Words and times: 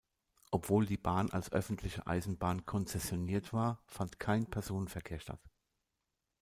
Obwohl 0.49 0.87
die 0.87 0.97
Bahn 0.97 1.29
als 1.29 1.51
öffentliche 1.51 2.07
Eisenbahn 2.07 2.65
konzessioniert 2.65 3.53
war, 3.53 3.83
fand 3.85 4.17
kein 4.19 4.47
Personenverkehr 4.47 5.19
statt. 5.19 5.43